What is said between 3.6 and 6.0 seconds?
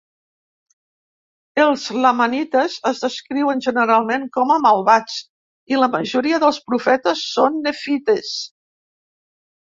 generalment com a malvats, i la